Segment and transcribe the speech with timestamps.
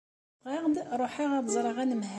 [0.41, 2.09] Ffɣeɣ-d ruḥeɣ ad d-ẓreɣ anemhal.